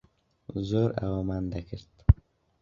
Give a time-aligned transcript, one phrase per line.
[0.69, 1.93] زۆر ئەوەمان دەکرد.